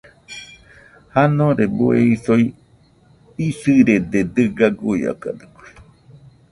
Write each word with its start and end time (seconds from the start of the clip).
Janore 1.13 1.65
bue 1.75 1.95
isoi 2.13 2.45
isɨrede 3.47 4.19
dɨga 4.33 4.67
guiakadɨkue. 4.79 5.67